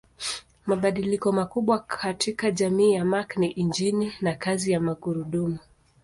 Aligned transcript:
Mabadiliko 0.65 1.31
makubwa 1.31 1.79
katika 1.79 2.51
jamii 2.51 2.91
ya 2.93 3.05
Mark 3.05 3.37
ni 3.37 3.47
injini 3.51 4.13
na 4.21 4.35
kazi 4.35 4.71
ya 4.71 4.79
magurudumu. 4.79 5.59